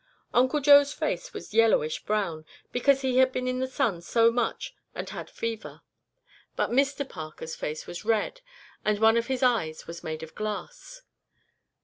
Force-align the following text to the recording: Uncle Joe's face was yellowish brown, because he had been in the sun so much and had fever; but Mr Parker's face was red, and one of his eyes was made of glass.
Uncle 0.33 0.59
Joe's 0.61 0.91
face 0.93 1.31
was 1.31 1.53
yellowish 1.53 2.03
brown, 2.05 2.43
because 2.71 3.01
he 3.01 3.17
had 3.17 3.31
been 3.31 3.47
in 3.47 3.59
the 3.59 3.67
sun 3.67 4.01
so 4.01 4.31
much 4.31 4.73
and 4.95 5.07
had 5.11 5.29
fever; 5.29 5.81
but 6.55 6.71
Mr 6.71 7.07
Parker's 7.07 7.55
face 7.55 7.85
was 7.85 8.03
red, 8.03 8.41
and 8.83 8.97
one 8.97 9.15
of 9.15 9.27
his 9.27 9.43
eyes 9.43 9.85
was 9.85 10.03
made 10.03 10.23
of 10.23 10.33
glass. 10.33 11.03